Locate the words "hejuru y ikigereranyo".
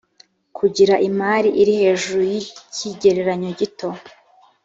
1.81-3.49